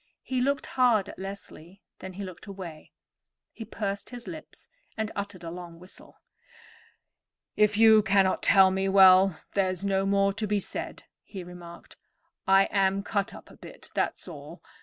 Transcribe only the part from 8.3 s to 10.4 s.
tell me, well, there's no more